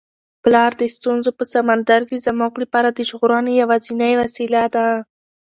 [0.43, 4.87] پلار د ستونزو په سمندر کي زموږ لپاره د ژغورنې یوازینۍ وسیله ده.